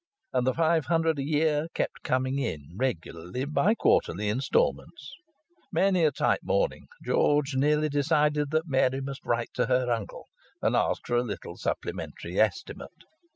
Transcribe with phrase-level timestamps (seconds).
[0.33, 5.13] And the five hundred a year kept coming in regularly by quarterly instalments.
[5.71, 10.25] Many a tight morning George nearly decided that Mary must write to her uncle
[10.59, 13.03] and ask for a little supplementary estimate.